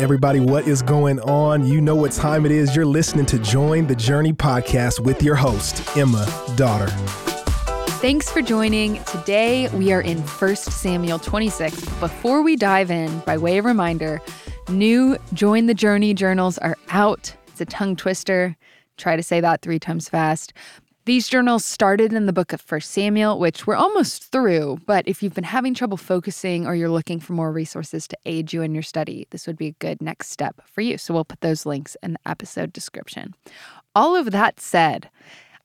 Everybody, 0.00 0.40
what 0.40 0.66
is 0.66 0.80
going 0.80 1.20
on? 1.20 1.66
You 1.66 1.78
know 1.82 1.94
what 1.94 2.12
time 2.12 2.46
it 2.46 2.52
is. 2.52 2.74
You're 2.74 2.86
listening 2.86 3.26
to 3.26 3.38
Join 3.38 3.86
the 3.86 3.94
Journey 3.94 4.32
podcast 4.32 4.98
with 4.98 5.22
your 5.22 5.34
host, 5.34 5.94
Emma 5.94 6.26
Dotter. 6.56 6.86
Thanks 8.00 8.30
for 8.30 8.40
joining. 8.40 9.04
Today 9.04 9.68
we 9.74 9.92
are 9.92 10.00
in 10.00 10.16
1 10.16 10.56
Samuel 10.56 11.18
26. 11.18 11.84
Before 12.00 12.40
we 12.40 12.56
dive 12.56 12.90
in, 12.90 13.18
by 13.26 13.36
way 13.36 13.58
of 13.58 13.66
reminder, 13.66 14.22
new 14.70 15.18
Join 15.34 15.66
the 15.66 15.74
Journey 15.74 16.14
journals 16.14 16.56
are 16.56 16.78
out. 16.88 17.34
It's 17.48 17.60
a 17.60 17.66
tongue 17.66 17.94
twister. 17.94 18.56
Try 18.96 19.16
to 19.16 19.22
say 19.22 19.42
that 19.42 19.60
three 19.60 19.78
times 19.78 20.08
fast. 20.08 20.54
These 21.10 21.26
journals 21.26 21.64
started 21.64 22.12
in 22.12 22.26
the 22.26 22.32
book 22.32 22.52
of 22.52 22.62
1 22.70 22.82
Samuel, 22.82 23.40
which 23.40 23.66
we're 23.66 23.74
almost 23.74 24.30
through, 24.30 24.78
but 24.86 25.08
if 25.08 25.24
you've 25.24 25.34
been 25.34 25.42
having 25.42 25.74
trouble 25.74 25.96
focusing 25.96 26.68
or 26.68 26.76
you're 26.76 26.88
looking 26.88 27.18
for 27.18 27.32
more 27.32 27.50
resources 27.50 28.06
to 28.06 28.16
aid 28.26 28.52
you 28.52 28.62
in 28.62 28.74
your 28.74 28.84
study, 28.84 29.26
this 29.30 29.48
would 29.48 29.56
be 29.56 29.66
a 29.66 29.74
good 29.80 30.00
next 30.00 30.30
step 30.30 30.62
for 30.66 30.82
you. 30.82 30.96
So 30.98 31.12
we'll 31.12 31.24
put 31.24 31.40
those 31.40 31.66
links 31.66 31.96
in 32.04 32.12
the 32.12 32.20
episode 32.26 32.72
description. 32.72 33.34
All 33.92 34.14
of 34.14 34.30
that 34.30 34.60
said, 34.60 35.10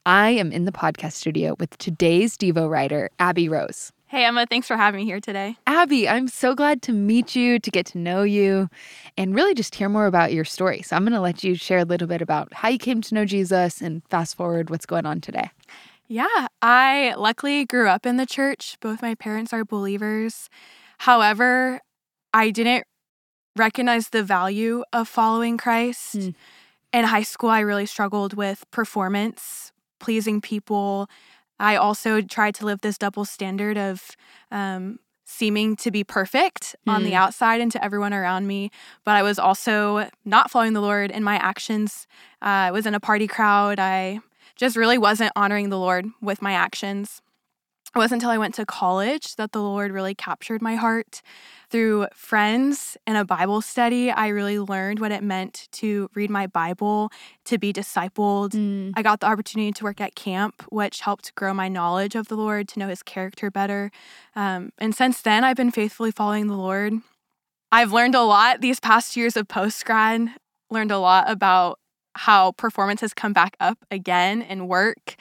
I 0.03 0.31
am 0.31 0.51
in 0.51 0.65
the 0.65 0.71
podcast 0.71 1.13
studio 1.13 1.55
with 1.59 1.77
today's 1.77 2.39
Devo 2.39 2.67
writer, 2.67 3.11
Abby 3.19 3.47
Rose. 3.47 3.91
Hey, 4.07 4.23
Emma, 4.23 4.45
thanks 4.47 4.67
for 4.67 4.77
having 4.77 4.99
me 4.99 5.05
here 5.05 5.19
today. 5.19 5.57
Abby, 5.65 6.07
I'm 6.07 6.27
so 6.27 6.53
glad 6.53 6.83
to 6.83 6.91
meet 6.91 7.35
you, 7.35 7.57
to 7.59 7.71
get 7.71 7.87
to 7.87 7.97
know 7.97 8.21
you, 8.21 8.69
and 9.17 9.33
really 9.33 9.55
just 9.55 9.73
hear 9.73 9.89
more 9.89 10.05
about 10.05 10.31
your 10.31 10.45
story. 10.45 10.83
So 10.83 10.95
I'm 10.95 11.03
going 11.03 11.13
to 11.13 11.19
let 11.19 11.43
you 11.43 11.55
share 11.55 11.79
a 11.79 11.85
little 11.85 12.07
bit 12.07 12.21
about 12.21 12.53
how 12.53 12.69
you 12.69 12.77
came 12.77 13.01
to 13.01 13.15
know 13.15 13.25
Jesus 13.25 13.81
and 13.81 14.03
fast 14.09 14.37
forward 14.37 14.69
what's 14.69 14.85
going 14.85 15.07
on 15.07 15.21
today. 15.21 15.49
Yeah, 16.07 16.47
I 16.61 17.15
luckily 17.17 17.65
grew 17.65 17.87
up 17.87 18.05
in 18.05 18.17
the 18.17 18.27
church. 18.27 18.77
Both 18.79 19.01
my 19.01 19.15
parents 19.15 19.51
are 19.53 19.65
believers. 19.65 20.49
However, 20.99 21.81
I 22.31 22.51
didn't 22.51 22.85
recognize 23.55 24.09
the 24.09 24.21
value 24.21 24.83
of 24.93 25.07
following 25.07 25.57
Christ. 25.57 26.15
Mm. 26.15 26.35
In 26.93 27.05
high 27.05 27.23
school, 27.23 27.49
I 27.49 27.61
really 27.61 27.87
struggled 27.87 28.35
with 28.35 28.69
performance, 28.69 29.71
pleasing 29.99 30.41
people, 30.41 31.09
I 31.59 31.75
also 31.75 32.21
tried 32.21 32.55
to 32.55 32.65
live 32.65 32.81
this 32.81 32.97
double 32.97 33.25
standard 33.25 33.77
of 33.77 34.15
um, 34.51 34.99
seeming 35.25 35.75
to 35.77 35.91
be 35.91 36.03
perfect 36.03 36.75
mm. 36.87 36.93
on 36.93 37.03
the 37.03 37.11
mm. 37.11 37.15
outside 37.15 37.61
and 37.61 37.71
to 37.71 37.83
everyone 37.83 38.13
around 38.13 38.47
me, 38.47 38.71
but 39.03 39.15
I 39.15 39.23
was 39.23 39.39
also 39.39 40.09
not 40.23 40.51
following 40.51 40.73
the 40.73 40.81
Lord 40.81 41.11
in 41.11 41.23
my 41.23 41.35
actions. 41.35 42.07
Uh, 42.41 42.69
I 42.69 42.71
was 42.71 42.85
in 42.85 42.93
a 42.93 42.99
party 42.99 43.27
crowd. 43.27 43.79
I 43.79 44.19
just 44.55 44.77
really 44.77 44.97
wasn't 44.97 45.31
honoring 45.35 45.69
the 45.69 45.79
Lord 45.79 46.05
with 46.21 46.41
my 46.41 46.53
actions. 46.53 47.21
It 47.95 47.99
wasn't 47.99 48.21
until 48.21 48.31
I 48.31 48.37
went 48.37 48.55
to 48.55 48.65
college 48.65 49.37
that 49.37 49.53
the 49.53 49.61
Lord 49.61 49.93
really 49.93 50.13
captured 50.13 50.61
my 50.61 50.75
heart. 50.75 51.21
Through 51.69 52.07
friends 52.13 52.97
and 53.07 53.15
a 53.15 53.23
Bible 53.23 53.61
study, 53.61 54.11
I 54.11 54.27
really 54.27 54.59
learned 54.59 54.99
what 54.99 55.13
it 55.13 55.23
meant 55.23 55.69
to 55.73 56.09
read 56.13 56.29
my 56.29 56.45
Bible, 56.45 57.09
to 57.45 57.57
be 57.57 57.71
discipled. 57.71 58.49
Mm. 58.49 58.91
I 58.97 59.01
got 59.01 59.21
the 59.21 59.27
opportunity 59.27 59.71
to 59.71 59.83
work 59.85 60.01
at 60.01 60.13
camp, 60.13 60.65
which 60.67 60.99
helped 61.01 61.33
grow 61.35 61.53
my 61.53 61.69
knowledge 61.69 62.15
of 62.15 62.27
the 62.27 62.35
Lord, 62.35 62.67
to 62.69 62.79
know 62.79 62.89
his 62.89 63.01
character 63.01 63.49
better. 63.49 63.91
Um, 64.35 64.71
and 64.77 64.93
since 64.93 65.21
then, 65.21 65.45
I've 65.45 65.55
been 65.55 65.71
faithfully 65.71 66.11
following 66.11 66.47
the 66.47 66.57
Lord. 66.57 66.95
I've 67.71 67.93
learned 67.93 68.15
a 68.15 68.23
lot 68.23 68.59
these 68.59 68.81
past 68.81 69.15
years 69.15 69.37
of 69.37 69.47
post 69.47 69.85
grad, 69.85 70.31
learned 70.69 70.91
a 70.91 70.99
lot 70.99 71.31
about 71.31 71.79
how 72.15 72.53
performance 72.53 73.01
has 73.01 73.13
come 73.13 73.33
back 73.33 73.55
up 73.59 73.77
again 73.91 74.41
in 74.41 74.67
work 74.67 75.15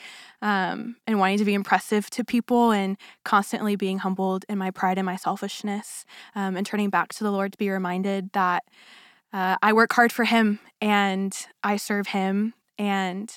um, 0.45 0.97
and 1.07 1.19
wanting 1.19 1.39
to 1.39 1.45
be 1.45 1.55
impressive 1.55 2.11
to 2.11 2.23
people 2.23 2.71
and 2.71 2.99
constantly 3.25 3.77
being 3.77 3.99
humbled 3.99 4.45
in 4.47 4.59
my 4.59 4.71
pride 4.71 4.99
and 4.99 5.07
my 5.07 5.17
selfishness 5.17 6.05
um, 6.35 6.55
and 6.55 6.67
turning 6.67 6.91
back 6.91 7.09
to 7.15 7.25
the 7.25 7.33
Lord 7.33 7.53
to 7.53 7.59
be 7.59 7.71
reminded 7.71 8.31
that 8.35 8.63
uh, 9.33 9.57
I 9.63 9.73
work 9.73 9.95
hard 9.95 10.13
for 10.13 10.25
Him 10.25 10.61
and 10.83 11.35
I 11.65 11.79
serve 11.79 12.09
Him 12.09 12.53
and 12.79 13.37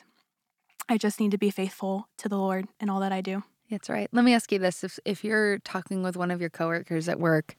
I 0.89 0.97
just 0.97 1.19
need 1.19 1.31
to 1.31 1.37
be 1.37 1.49
faithful 1.49 2.09
to 2.17 2.27
the 2.27 2.37
Lord 2.37 2.67
in 2.79 2.89
all 2.89 2.99
that 2.99 3.13
I 3.13 3.21
do. 3.21 3.43
That's 3.69 3.89
right. 3.89 4.07
Let 4.13 4.23
me 4.23 4.33
ask 4.33 4.51
you 4.51 4.59
this: 4.59 4.83
if 4.83 4.97
if 5.03 5.23
you're 5.23 5.59
talking 5.59 6.01
with 6.01 6.15
one 6.15 6.31
of 6.31 6.39
your 6.39 6.49
coworkers 6.49 7.09
at 7.09 7.19
work, 7.19 7.55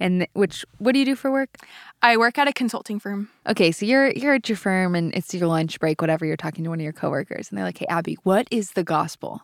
and 0.00 0.26
which 0.32 0.64
what 0.78 0.92
do 0.92 0.98
you 0.98 1.04
do 1.04 1.14
for 1.14 1.30
work? 1.30 1.56
I 2.02 2.16
work 2.16 2.36
at 2.36 2.48
a 2.48 2.52
consulting 2.52 2.98
firm. 2.98 3.28
Okay, 3.46 3.70
so 3.70 3.86
you're 3.86 4.10
you're 4.10 4.34
at 4.34 4.48
your 4.48 4.56
firm 4.56 4.96
and 4.96 5.14
it's 5.14 5.32
your 5.32 5.46
lunch 5.46 5.78
break, 5.78 6.00
whatever. 6.00 6.26
You're 6.26 6.36
talking 6.36 6.64
to 6.64 6.70
one 6.70 6.80
of 6.80 6.84
your 6.84 6.92
coworkers, 6.92 7.48
and 7.48 7.56
they're 7.56 7.64
like, 7.64 7.78
"Hey, 7.78 7.86
Abby, 7.88 8.18
what 8.24 8.48
is 8.50 8.72
the 8.72 8.84
gospel?" 8.84 9.42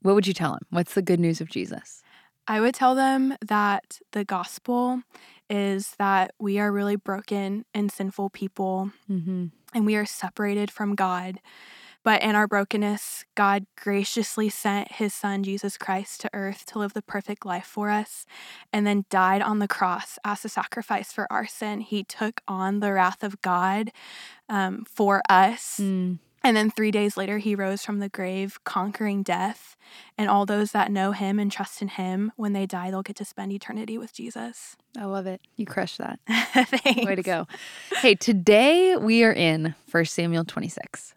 What 0.00 0.16
would 0.16 0.26
you 0.26 0.34
tell 0.34 0.52
them? 0.52 0.66
What's 0.70 0.94
the 0.94 1.02
good 1.02 1.20
news 1.20 1.40
of 1.40 1.48
Jesus? 1.48 2.02
I 2.48 2.60
would 2.60 2.74
tell 2.74 2.96
them 2.96 3.36
that 3.40 4.00
the 4.10 4.24
gospel 4.24 5.02
is 5.48 5.94
that 5.98 6.32
we 6.40 6.58
are 6.58 6.72
really 6.72 6.96
broken 6.96 7.64
and 7.72 7.92
sinful 7.92 8.30
people, 8.30 8.90
mm-hmm. 9.08 9.46
and 9.72 9.86
we 9.86 9.94
are 9.94 10.04
separated 10.04 10.68
from 10.72 10.96
God 10.96 11.38
but 12.04 12.22
in 12.22 12.34
our 12.34 12.46
brokenness, 12.48 13.24
God 13.34 13.66
graciously 13.76 14.48
sent 14.48 14.92
his 14.92 15.14
son, 15.14 15.42
Jesus 15.42 15.78
Christ, 15.78 16.20
to 16.22 16.30
earth 16.32 16.66
to 16.66 16.78
live 16.78 16.94
the 16.94 17.02
perfect 17.02 17.46
life 17.46 17.66
for 17.66 17.90
us 17.90 18.26
and 18.72 18.86
then 18.86 19.04
died 19.08 19.42
on 19.42 19.58
the 19.58 19.68
cross 19.68 20.18
as 20.24 20.44
a 20.44 20.48
sacrifice 20.48 21.12
for 21.12 21.30
our 21.32 21.46
sin. 21.46 21.80
He 21.80 22.02
took 22.02 22.40
on 22.48 22.80
the 22.80 22.92
wrath 22.92 23.22
of 23.22 23.40
God 23.42 23.92
um, 24.48 24.84
for 24.84 25.22
us. 25.28 25.78
Mm. 25.80 26.18
And 26.44 26.56
then 26.56 26.70
three 26.70 26.90
days 26.90 27.16
later, 27.16 27.38
he 27.38 27.54
rose 27.54 27.84
from 27.84 28.00
the 28.00 28.08
grave, 28.08 28.58
conquering 28.64 29.22
death. 29.22 29.76
And 30.18 30.28
all 30.28 30.44
those 30.44 30.72
that 30.72 30.90
know 30.90 31.12
him 31.12 31.38
and 31.38 31.52
trust 31.52 31.80
in 31.82 31.88
him, 31.88 32.32
when 32.36 32.52
they 32.52 32.66
die, 32.66 32.90
they'll 32.90 33.02
get 33.02 33.16
to 33.16 33.24
spend 33.24 33.52
eternity 33.52 33.96
with 33.96 34.12
Jesus. 34.12 34.76
I 34.98 35.04
love 35.04 35.26
it. 35.26 35.40
You 35.56 35.66
crushed 35.66 35.98
that. 35.98 36.18
Way 36.84 37.14
to 37.14 37.22
go. 37.22 37.46
Hey, 38.00 38.16
today 38.16 38.96
we 38.96 39.22
are 39.22 39.32
in 39.32 39.74
1 39.90 40.04
Samuel 40.06 40.44
26. 40.44 41.14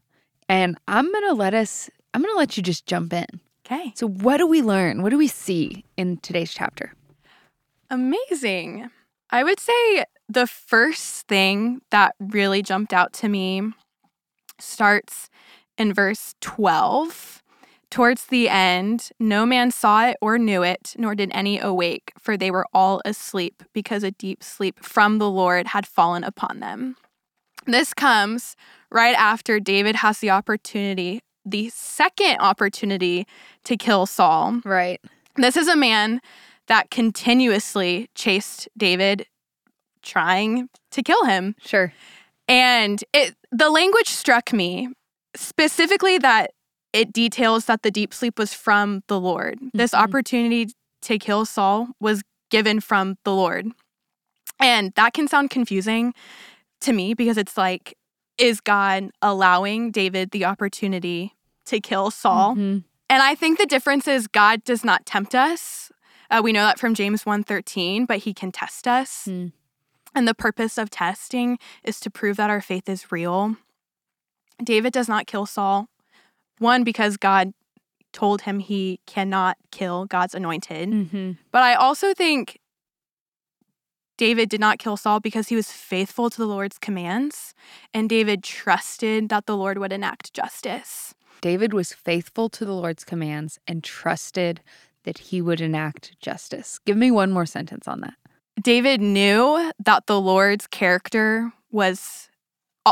And 0.48 0.78
I'm 0.88 1.12
going 1.12 1.28
to 1.30 1.34
let 1.34 1.54
us, 1.54 1.90
I'm 2.14 2.22
going 2.22 2.34
to 2.34 2.38
let 2.38 2.58
you 2.58 2.64
just 2.64 2.86
jump 2.86 3.14
in. 3.14 3.26
Okay. 3.66 3.94
So, 3.96 4.08
what 4.08 4.38
do 4.38 4.46
we 4.46 4.62
learn? 4.62 5.02
What 5.02 5.10
do 5.10 5.18
we 5.18 5.28
see 5.28 5.84
in 5.98 6.18
today's 6.18 6.54
chapter? 6.54 6.94
Amazing. 7.90 8.90
I 9.32 9.44
would 9.44 9.60
say 9.60 10.06
the 10.30 10.46
first 10.46 11.28
thing 11.28 11.82
that 11.90 12.16
really 12.20 12.62
jumped 12.62 12.94
out 12.94 13.12
to 13.14 13.30
me 13.30 13.64
starts 14.60 15.30
in 15.78 15.94
verse 15.94 16.36
12. 16.42 17.42
Towards 17.90 18.26
the 18.26 18.50
end, 18.50 19.10
no 19.20 19.46
man 19.46 19.72
saw 19.72 20.08
it 20.08 20.18
or 20.22 20.38
knew 20.38 20.64
it, 20.64 20.96
nor 20.98 21.16
did 21.16 21.32
any 21.34 21.60
awake, 21.60 22.12
for 22.20 22.36
they 22.36 22.52
were 22.52 22.66
all 22.74 23.02
asleep, 23.06 23.64
because 23.74 24.04
a 24.04 24.12
deep 24.12 24.44
sleep 24.44 24.84
from 24.84 25.18
the 25.18 25.30
Lord 25.30 25.68
had 25.68 25.88
fallen 25.88 26.24
upon 26.24 26.60
them. 26.60 26.98
This 27.66 27.94
comes 27.94 28.56
right 28.96 29.16
after 29.16 29.60
David 29.60 29.98
has 29.98 30.20
the 30.20 30.30
opportunity, 30.30 31.20
the 31.46 31.70
second 31.70 32.38
opportunity 32.40 33.28
to 33.66 33.76
kill 33.76 34.06
Saul. 34.06 34.62
Right. 34.64 35.02
This 35.36 35.58
is 35.58 35.68
a 35.68 35.76
man 35.76 36.22
that 36.68 36.90
continuously 36.90 38.10
chased 38.16 38.70
David, 38.76 39.28
trying 40.02 40.70
to 40.92 41.04
kill 41.04 41.26
him. 41.26 41.56
Sure. 41.64 41.94
And 42.48 43.04
it 43.14 43.36
the 43.52 43.70
language 43.70 44.08
struck 44.08 44.54
me 44.54 44.90
specifically 45.36 46.18
that 46.20 46.52
it 46.94 47.12
details 47.12 47.66
that 47.66 47.84
the 47.84 47.92
deep 47.92 48.14
sleep 48.14 48.40
was 48.40 48.54
from 48.54 49.04
the 49.08 49.20
Lord. 49.20 49.58
Mm-hmm. 49.58 49.78
This 49.78 49.94
opportunity 49.94 50.70
to 51.02 51.20
kill 51.20 51.46
Saul 51.46 51.90
was 52.00 52.24
given 52.50 52.80
from 52.80 53.18
the 53.26 53.34
Lord. 53.34 53.68
And 54.60 54.94
that 54.96 55.14
can 55.14 55.28
sound 55.28 55.50
confusing 55.50 56.14
to 56.80 56.94
me 56.94 57.14
because 57.14 57.38
it's 57.38 57.58
like 57.58 57.96
is 58.38 58.62
God 58.62 59.09
allowing 59.22 59.91
David 59.91 60.31
the 60.31 60.46
opportunity 60.46 61.34
to 61.66 61.79
kill 61.79 62.12
Saul. 62.12 62.53
Mm-hmm. 62.53 62.79
And 63.09 63.23
I 63.23 63.35
think 63.35 63.57
the 63.57 63.66
difference 63.66 64.07
is 64.07 64.28
God 64.28 64.63
does 64.63 64.84
not 64.84 65.06
tempt 65.06 65.35
us. 65.35 65.91
Uh, 66.29 66.41
we 66.44 66.51
know 66.51 66.63
that 66.63 66.79
from 66.79 66.96
James 66.96 67.23
1:13, 67.23 68.07
but 68.07 68.19
he 68.19 68.34
can 68.34 68.51
test 68.51 68.88
us. 68.88 69.28
Mm. 69.28 69.51
And 70.13 70.28
the 70.28 70.34
purpose 70.34 70.78
of 70.78 70.90
testing 70.90 71.59
is 71.84 71.99
to 71.99 72.09
prove 72.09 72.37
that 72.37 72.49
our 72.49 72.61
faith 72.61 72.90
is 72.90 73.11
real. 73.11 73.58
David 74.64 74.93
does 74.93 75.09
not 75.09 75.28
kill 75.28 75.46
Saul. 75.46 75.90
One 76.59 76.84
because 76.84 77.17
God 77.17 77.53
told 78.14 78.43
him 78.43 78.59
he 78.59 79.02
cannot 79.05 79.58
kill 79.72 80.05
God's 80.05 80.34
anointed. 80.34 80.90
Mm-hmm. 80.90 81.31
But 81.52 81.64
I 81.64 81.76
also 81.76 82.14
think 82.14 82.59
David 84.17 84.50
did 84.50 84.62
not 84.62 84.79
kill 84.79 84.97
Saul 84.97 85.20
because 85.20 85.50
he 85.50 85.56
was 85.56 85.72
faithful 85.72 86.29
to 86.29 86.38
the 86.38 86.47
Lord's 86.47 86.78
commands, 86.78 87.53
and 87.94 88.09
David 88.09 88.44
trusted 88.44 89.29
that 89.29 89.46
the 89.46 89.58
Lord 89.58 89.78
would 89.78 89.91
enact 89.91 90.34
justice. 90.34 91.14
David 91.41 91.73
was 91.73 91.94
faithful 91.94 92.50
to 92.50 92.66
the 92.66 92.73
Lord's 92.73 93.03
commands 93.03 93.59
and 93.67 93.84
trusted 93.84 94.62
that 95.03 95.17
he 95.17 95.41
would 95.41 95.62
enact 95.62 96.20
justice. 96.20 96.79
Give 96.85 96.97
me 96.97 97.12
one 97.12 97.32
more 97.32 97.46
sentence 97.46 97.88
on 97.88 98.02
that. 98.02 98.16
David 98.62 99.02
knew 99.02 99.72
that 99.84 100.08
the 100.08 100.20
Lord's 100.20 100.66
character 100.66 101.52
was 101.72 102.29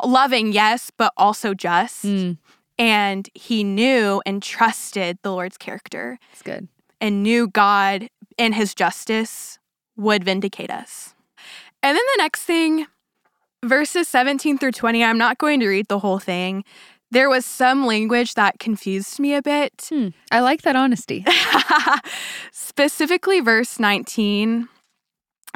loving, 0.03 0.51
yes, 0.51 0.91
but 0.95 1.13
also 1.17 1.53
just. 1.53 2.05
Mm. 2.05 2.37
And 2.77 3.29
he 3.33 3.63
knew 3.63 4.21
and 4.25 4.43
trusted 4.43 5.19
the 5.21 5.31
Lord's 5.31 5.57
character. 5.57 6.19
It's 6.31 6.41
good. 6.41 6.67
And 6.99 7.23
knew 7.23 7.47
God 7.47 8.09
and 8.37 8.55
his 8.55 8.73
justice 8.73 9.59
would 9.95 10.23
vindicate 10.23 10.71
us. 10.71 11.12
And 11.83 11.97
then 11.97 12.03
the 12.15 12.23
next 12.23 12.43
thing 12.43 12.87
verses 13.63 14.07
17 14.07 14.57
through 14.57 14.71
20, 14.71 15.03
I'm 15.03 15.17
not 15.17 15.37
going 15.37 15.59
to 15.61 15.67
read 15.67 15.87
the 15.87 15.99
whole 15.99 16.19
thing. 16.19 16.63
There 17.11 17.29
was 17.29 17.45
some 17.45 17.85
language 17.85 18.33
that 18.33 18.59
confused 18.59 19.19
me 19.19 19.35
a 19.35 19.41
bit. 19.41 19.87
Hmm. 19.89 20.09
I 20.31 20.39
like 20.39 20.63
that 20.63 20.75
honesty. 20.75 21.25
Specifically, 22.51 23.39
verse 23.39 23.79
19. 23.79 24.67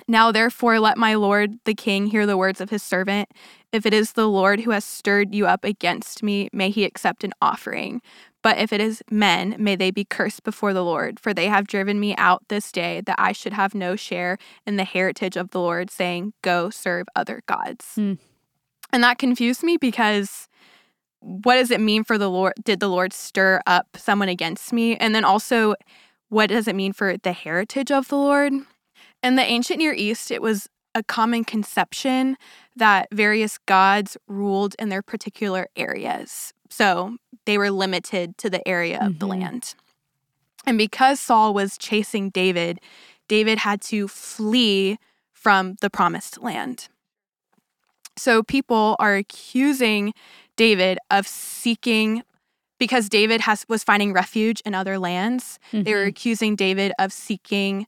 Now, 0.08 0.32
therefore, 0.32 0.80
let 0.80 0.98
my 0.98 1.16
Lord 1.16 1.58
the 1.66 1.74
king 1.74 2.08
hear 2.08 2.26
the 2.26 2.38
words 2.38 2.62
of 2.62 2.70
his 2.70 2.84
servant. 2.84 3.30
If 3.72 3.86
it 3.86 3.94
is 3.94 4.14
the 4.14 4.28
Lord 4.28 4.62
who 4.62 4.72
has 4.72 4.86
stirred 4.86 5.34
you 5.34 5.48
up 5.48 5.66
against 5.66 6.22
me, 6.22 6.50
may 6.54 6.70
he 6.70 6.86
accept 6.86 7.24
an 7.24 7.34
offering. 7.42 8.02
But 8.48 8.60
if 8.60 8.72
it 8.72 8.80
is 8.80 9.04
men, 9.12 9.58
may 9.60 9.76
they 9.76 9.92
be 9.92 10.06
cursed 10.06 10.46
before 10.46 10.74
the 10.74 10.82
Lord, 10.82 11.20
for 11.20 11.34
they 11.34 11.48
have 11.48 11.68
driven 11.68 12.00
me 12.00 12.16
out 12.16 12.48
this 12.48 12.72
day 12.72 13.02
that 13.02 13.18
I 13.20 13.34
should 13.34 13.52
have 13.52 13.76
no 13.76 13.98
share 13.98 14.38
in 14.66 14.78
the 14.78 14.86
heritage 14.86 15.36
of 15.36 15.52
the 15.52 15.60
Lord, 15.60 15.92
saying, 15.92 16.32
Go 16.44 16.70
serve 16.70 17.08
other 17.14 17.42
gods. 17.46 17.96
Hmm. 17.96 18.14
And 18.94 19.04
that 19.04 19.18
confused 19.18 19.64
me 19.64 19.76
because 19.76 20.48
what 21.20 21.56
does 21.56 21.72
it 21.72 21.82
mean 21.82 22.06
for 22.06 22.18
the 22.18 22.30
Lord? 22.30 22.54
Did 22.64 22.80
the 22.80 22.88
Lord 22.88 23.12
stir 23.12 23.60
up 23.68 23.98
someone 23.98 24.30
against 24.30 24.72
me? 24.72 24.96
And 24.96 25.14
then 25.14 25.26
also, 25.26 25.76
what 26.30 26.48
does 26.48 26.70
it 26.70 26.76
mean 26.76 26.94
for 26.94 27.18
the 27.18 27.34
heritage 27.34 27.92
of 27.92 28.08
the 28.08 28.16
Lord? 28.16 28.54
In 29.22 29.36
the 29.36 29.44
ancient 29.44 29.80
Near 29.80 29.94
East, 29.94 30.32
it 30.32 30.42
was 30.42 30.70
a 30.96 31.04
common 31.04 31.44
conception 31.44 32.38
that 32.78 33.10
various 33.12 33.58
gods 33.58 34.16
ruled 34.26 34.74
in 34.80 34.88
their 34.88 35.02
particular 35.02 35.68
areas. 35.76 36.54
So 36.70 37.18
they 37.46 37.58
were 37.58 37.72
limited 37.72 38.38
to 38.40 38.50
the 38.50 38.66
area 38.68 39.00
of 39.00 39.20
the 39.20 39.26
Mhm. 39.26 39.30
land. 39.30 39.76
And 40.66 40.78
because 40.78 41.20
Saul 41.20 41.54
was 41.54 41.78
chasing 41.78 42.30
David, 42.30 42.80
David 43.28 43.60
had 43.60 43.82
to 43.84 44.08
flee 44.08 44.98
from 45.34 45.76
the 45.82 45.90
promised 45.90 46.42
land. 46.42 46.90
So 48.18 48.44
people 48.44 48.96
are 49.00 49.16
accusing 49.16 50.14
David 50.56 50.98
of 51.12 51.28
seeking 51.28 52.24
because 52.80 53.10
David 53.10 53.42
has 53.42 53.66
was 53.70 53.84
finding 53.84 54.14
refuge 54.14 54.62
in 54.66 54.74
other 54.76 55.00
lands. 55.00 55.60
They 55.72 55.94
were 55.94 56.06
Mhm. 56.06 56.10
accusing 56.10 56.56
David 56.56 56.92
of 57.00 57.14
seeking 57.14 57.88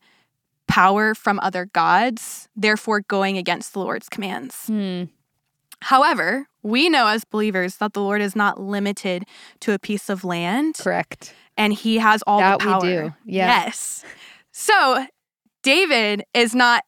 power 0.68 1.16
from 1.16 1.40
other 1.42 1.66
gods, 1.66 2.48
therefore 2.56 3.02
going 3.02 3.38
against 3.38 3.74
the 3.74 3.80
Lord's 3.80 4.08
commands. 4.10 4.68
Hmm. 4.68 5.06
However, 5.82 6.48
we 6.62 6.90
know 6.90 7.08
as 7.08 7.24
believers 7.24 7.78
that 7.78 7.94
the 7.94 8.02
Lord 8.02 8.22
is 8.22 8.36
not 8.36 8.60
limited 8.60 9.26
to 9.62 9.74
a 9.74 9.80
piece 9.80 10.10
of 10.10 10.24
land 10.24 10.76
Correct. 10.80 11.34
and 11.58 11.72
he 11.74 11.98
has 12.00 12.22
all 12.28 12.40
That 12.40 12.60
the 12.60 12.78
we 12.78 12.80
do, 12.82 13.14
yeah. 13.26 13.64
Yes. 13.66 14.04
So 14.52 15.06
David 15.64 16.24
is 16.34 16.54
not 16.54 16.84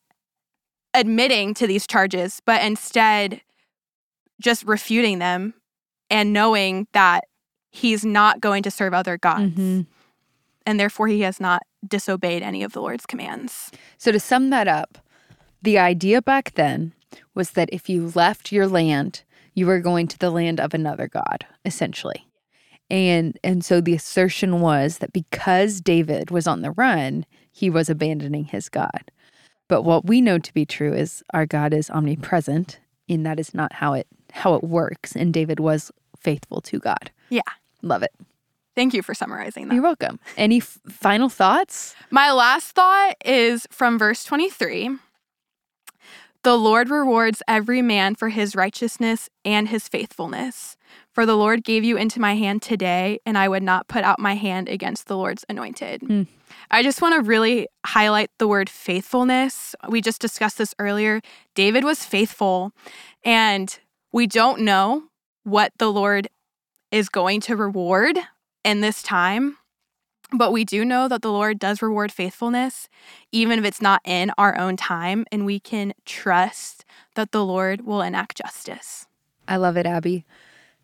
admitting 0.94 1.54
to 1.56 1.68
these 1.68 1.88
charges, 1.88 2.42
but 2.46 2.62
instead 2.64 3.42
just 4.42 4.64
refuting 4.66 5.20
them 5.20 5.54
and 6.10 6.34
knowing 6.34 6.88
that 6.92 7.24
he's 7.70 8.04
not 8.04 8.42
going 8.42 8.64
to 8.64 8.72
serve 8.72 8.94
other 8.94 9.18
gods. 9.18 9.54
Mhm. 9.56 9.86
And 10.66 10.80
therefore, 10.80 11.08
he 11.08 11.22
has 11.22 11.40
not 11.40 11.64
disobeyed 11.88 12.44
any 12.44 12.62
of 12.62 12.74
the 12.74 12.82
Lord's 12.82 13.06
commands. 13.06 13.72
So, 13.98 14.12
to 14.12 14.20
sum 14.20 14.50
that 14.52 14.68
up, 14.68 14.98
the 15.62 15.80
idea 15.80 16.22
back 16.22 16.52
then 16.56 16.92
was 17.34 17.52
that 17.52 17.70
if 17.72 17.90
you 17.90 18.12
left 18.16 18.52
your 18.52 18.68
land, 18.68 19.24
you 19.54 19.68
were 19.68 19.80
going 19.80 20.08
to 20.08 20.18
the 20.18 20.30
land 20.30 20.60
of 20.60 20.74
another 20.74 21.08
god, 21.08 21.46
essentially. 21.66 22.28
And 22.90 23.40
and 23.44 23.64
so 23.64 23.80
the 23.80 23.96
assertion 23.96 24.60
was 24.60 24.98
that 24.98 25.14
because 25.14 25.80
David 25.80 26.30
was 26.30 26.48
on 26.48 26.62
the 26.62 26.72
run, 26.72 27.26
he 27.52 27.70
was 27.70 27.90
abandoning 27.90 28.46
his 28.46 28.70
God. 28.70 29.12
But 29.68 29.84
what 29.84 30.06
we 30.06 30.20
know 30.20 30.38
to 30.38 30.54
be 30.54 30.66
true 30.66 30.94
is 30.94 31.24
our 31.34 31.46
God 31.46 31.74
is 31.74 31.90
omnipresent, 31.90 32.80
and 33.08 33.26
that 33.26 33.40
is 33.40 33.54
not 33.54 33.74
how 33.74 33.94
it 33.94 34.08
how 34.34 34.56
it 34.56 34.64
works. 34.64 35.16
And 35.16 35.34
David 35.34 35.60
was 35.60 35.92
faithful 36.20 36.62
to 36.62 36.80
God. 36.80 37.12
Yeah. 37.30 37.42
Love 37.82 38.04
it. 38.04 38.12
Thank 38.76 38.94
you 38.94 39.02
for 39.02 39.14
summarizing 39.14 39.68
that. 39.68 39.74
You're 39.74 39.84
welcome. 39.84 40.20
Any 40.38 40.58
f- 40.58 40.80
final 40.88 41.30
thoughts? 41.30 41.96
My 42.10 42.32
last 42.32 42.72
thought 42.72 43.16
is 43.26 43.68
from 43.70 44.00
verse 44.00 44.24
23. 44.24 44.98
The 46.44 46.58
Lord 46.58 46.90
rewards 46.90 47.44
every 47.48 47.84
man 47.84 48.16
for 48.16 48.30
his 48.30 48.56
righteousness 48.56 49.30
and 49.46 49.68
his 49.68 49.88
faithfulness. 49.88 50.76
For 51.14 51.26
the 51.26 51.36
Lord 51.36 51.64
gave 51.64 51.84
you 51.84 51.98
into 51.98 52.20
my 52.20 52.36
hand 52.36 52.64
today, 52.64 53.20
and 53.28 53.38
I 53.38 53.48
would 53.48 53.62
not 53.62 53.88
put 53.88 54.04
out 54.04 54.18
my 54.18 54.34
hand 54.34 54.68
against 54.68 55.06
the 55.06 55.16
Lord's 55.16 55.46
anointed. 55.48 56.02
Hmm. 56.02 56.24
I 56.72 56.82
just 56.82 57.02
want 57.02 57.16
to 57.16 57.22
really 57.22 57.68
highlight 57.86 58.32
the 58.40 58.48
word 58.48 58.70
faithfulness. 58.70 59.76
We 59.88 60.02
just 60.02 60.20
discussed 60.20 60.58
this 60.58 60.74
earlier. 60.80 61.22
David 61.54 61.84
was 61.84 62.06
faithful, 62.06 62.72
and 63.24 63.78
we 64.12 64.26
don't 64.26 64.62
know 64.62 65.04
what 65.44 65.74
the 65.78 65.92
Lord 65.92 66.28
is 66.92 67.08
going 67.08 67.42
to 67.42 67.56
reward 67.56 68.18
in 68.64 68.82
this 68.82 69.04
time. 69.04 69.58
But 70.34 70.52
we 70.52 70.64
do 70.64 70.86
know 70.86 71.08
that 71.08 71.22
the 71.22 71.32
Lord 71.32 71.60
does 71.60 71.82
reward 71.82 72.12
faithfulness, 72.12 72.88
even 73.32 73.60
if 73.60 73.66
it's 73.66 73.82
not 73.82 74.02
in 74.06 74.32
our 74.38 74.58
own 74.58 74.78
time, 74.78 75.26
and 75.32 75.46
we 75.46 75.60
can 75.60 75.94
trust 76.06 76.86
that 77.16 77.32
the 77.32 77.44
Lord 77.44 77.86
will 77.86 78.02
enact 78.02 78.38
justice. 78.38 79.08
I 79.48 79.58
love 79.58 79.76
it, 79.76 79.86
Abby. 79.86 80.26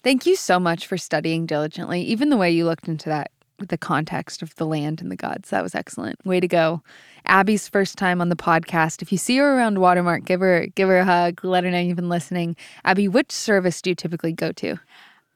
Thank 0.03 0.25
you 0.25 0.35
so 0.35 0.59
much 0.59 0.85
for 0.85 0.97
studying 0.97 1.45
diligently. 1.45 2.01
Even 2.01 2.29
the 2.29 2.38
way 2.38 2.51
you 2.51 2.65
looked 2.65 2.88
into 2.88 3.09
that, 3.09 3.31
the 3.59 3.77
context 3.77 4.41
of 4.41 4.55
the 4.55 4.65
land 4.65 5.01
and 5.01 5.09
the 5.09 5.15
gods, 5.15 5.49
that 5.49 5.63
was 5.63 5.73
excellent. 5.73 6.23
Way 6.25 6.39
to 6.39 6.47
go. 6.47 6.83
Abby's 7.25 7.67
first 7.67 7.97
time 7.97 8.21
on 8.21 8.29
the 8.29 8.35
podcast. 8.35 9.01
If 9.01 9.11
you 9.11 9.17
see 9.17 9.38
her 9.38 9.57
around 9.57 9.79
Watermark, 9.79 10.25
give 10.25 10.41
her 10.41 10.67
give 10.75 10.89
her 10.89 10.99
a 10.99 11.05
hug. 11.05 11.44
Let 11.44 11.63
her 11.63 11.71
know 11.71 11.79
you've 11.79 11.95
been 11.95 12.09
listening. 12.09 12.55
Abby, 12.83 13.07
which 13.07 13.31
service 13.31 13.81
do 13.81 13.91
you 13.91 13.95
typically 13.95 14.33
go 14.33 14.51
to? 14.53 14.77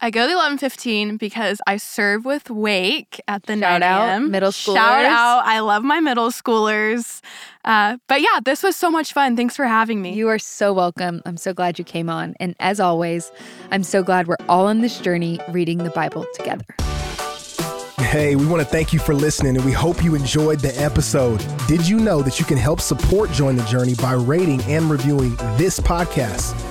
I 0.04 0.10
go 0.10 0.22
to 0.22 0.28
the 0.28 0.36
1115 0.36 1.18
because 1.18 1.62
I 1.68 1.78
serve 1.78 2.26
with 2.26 2.50
Wake 2.50 3.22
at 3.28 3.44
the 3.44 3.54
Shout 3.54 3.82
9 3.82 3.84
out, 3.84 4.08
a.m. 4.08 4.32
middle 4.32 4.52
school. 4.52 4.74
Shout 4.74 5.06
out. 5.06 5.44
I 5.46 5.60
love 5.60 5.84
my 5.84 6.00
middle 6.00 6.32
schoolers. 6.32 7.22
Uh, 7.64 7.98
but 8.08 8.20
yeah, 8.20 8.40
this 8.44 8.64
was 8.64 8.76
so 8.76 8.90
much 8.90 9.14
fun. 9.14 9.36
Thanks 9.38 9.56
for 9.56 9.66
having 9.66 10.02
me. 10.02 10.14
You 10.14 10.28
are 10.30 10.40
so 10.40 10.74
welcome. 10.74 11.22
I'm 11.28 11.38
so 11.38 11.54
glad 11.54 11.78
you 11.78 11.86
came 11.86 12.10
on. 12.10 12.34
And 12.40 12.56
as 12.60 12.80
always, 12.80 13.32
I'm 13.70 13.84
so 13.84 14.02
glad 14.02 14.26
we're 14.26 14.38
all 14.50 14.66
on 14.66 14.82
this 14.82 15.00
journey 15.00 15.40
reading 15.50 15.78
the 15.78 15.92
Bible 15.92 16.26
together. 16.34 16.66
Hey, 18.00 18.36
we 18.36 18.48
want 18.48 18.64
to 18.64 18.68
thank 18.68 18.94
you 18.94 18.98
for 18.98 19.14
listening 19.14 19.56
and 19.56 19.64
we 19.64 19.72
hope 19.72 20.04
you 20.04 20.16
enjoyed 20.16 20.62
the 20.62 20.76
episode. 20.82 21.46
Did 21.68 21.88
you 21.88 22.00
know 22.00 22.24
that 22.24 22.40
you 22.40 22.46
can 22.46 22.58
help 22.58 22.82
support 22.82 23.32
Join 23.32 23.56
the 23.56 23.64
Journey 23.66 23.94
by 23.94 24.14
rating 24.14 24.64
and 24.64 24.90
reviewing 24.90 25.36
this 25.58 25.80
podcast? 25.80 26.71